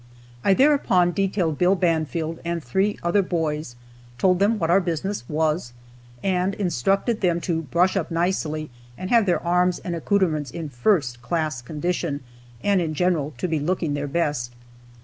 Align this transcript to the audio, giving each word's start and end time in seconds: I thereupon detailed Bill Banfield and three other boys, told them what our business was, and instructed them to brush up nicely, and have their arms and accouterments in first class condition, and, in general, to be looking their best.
I 0.43 0.55
thereupon 0.55 1.11
detailed 1.11 1.59
Bill 1.59 1.75
Banfield 1.75 2.39
and 2.43 2.63
three 2.63 2.97
other 3.03 3.21
boys, 3.21 3.75
told 4.17 4.39
them 4.39 4.57
what 4.57 4.71
our 4.71 4.79
business 4.79 5.29
was, 5.29 5.73
and 6.23 6.55
instructed 6.55 7.21
them 7.21 7.39
to 7.41 7.61
brush 7.61 7.95
up 7.95 8.09
nicely, 8.09 8.71
and 8.97 9.11
have 9.11 9.27
their 9.27 9.43
arms 9.43 9.77
and 9.77 9.93
accouterments 9.93 10.49
in 10.49 10.69
first 10.69 11.21
class 11.21 11.61
condition, 11.61 12.21
and, 12.63 12.81
in 12.81 12.95
general, 12.95 13.35
to 13.37 13.47
be 13.47 13.59
looking 13.59 13.93
their 13.93 14.07
best. 14.07 14.51